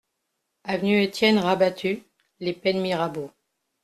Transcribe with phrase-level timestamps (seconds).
[0.63, 2.01] Avenue Etienne Rabattu,
[2.39, 3.29] Les Pennes-Mirabeau